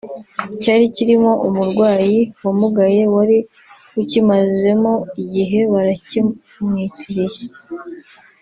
[0.61, 3.37] cyari kirimo umurwayi wamugaye wari
[4.01, 4.93] ukimazemo
[5.23, 7.45] igihe baracyimwitiriye